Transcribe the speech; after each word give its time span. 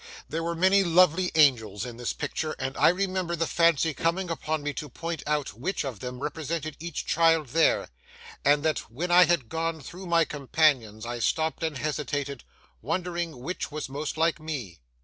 There 0.27 0.41
were 0.41 0.55
many 0.55 0.83
lovely 0.83 1.31
angels 1.35 1.85
in 1.85 1.97
this 1.97 2.11
picture, 2.11 2.55
and 2.57 2.75
I 2.75 2.89
remember 2.89 3.35
the 3.35 3.45
fancy 3.45 3.93
coming 3.93 4.31
upon 4.31 4.63
me 4.63 4.73
to 4.73 4.89
point 4.89 5.21
out 5.27 5.53
which 5.53 5.85
of 5.85 5.99
them 5.99 6.19
represented 6.23 6.75
each 6.79 7.05
child 7.05 7.49
there, 7.49 7.87
and 8.43 8.63
that 8.63 8.79
when 8.91 9.11
I 9.11 9.25
had 9.25 9.47
gone 9.47 9.79
through 9.79 10.07
my 10.07 10.25
companions, 10.25 11.05
I 11.05 11.19
stopped 11.19 11.61
and 11.61 11.77
hesitated, 11.77 12.43
wondering 12.81 13.41
which 13.41 13.71
was 13.71 13.89
most 13.89 14.17
like 14.17 14.39
me. 14.39 14.79